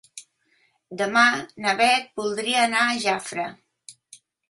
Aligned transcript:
Demà 1.01 1.27
na 1.67 1.75
Beth 1.83 2.09
voldria 2.23 2.67
anar 2.71 2.83
a 2.89 2.99
Jafre. 3.07 3.51